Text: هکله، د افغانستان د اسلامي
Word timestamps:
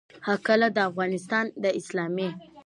هکله، 0.27 0.67
د 0.75 0.77
افغانستان 0.89 1.45
د 1.63 1.65
اسلامي 1.79 2.29